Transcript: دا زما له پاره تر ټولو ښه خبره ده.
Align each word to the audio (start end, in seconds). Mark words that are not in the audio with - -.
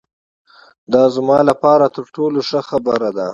دا 0.93 1.03
زما 1.15 1.37
له 1.49 1.53
پاره 1.63 1.87
تر 1.95 2.05
ټولو 2.15 2.39
ښه 2.47 2.61
خبره 2.69 3.09
ده. 3.17 3.27